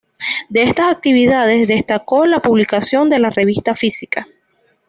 [0.49, 4.27] De estas actividades destacó la publicación de la revista "Física".